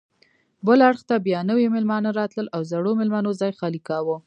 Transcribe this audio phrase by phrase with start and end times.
[0.65, 4.15] بل اړخ ته بیا نوي میلمانه راتلل او زړو میلمنو ځای خالي کاوه.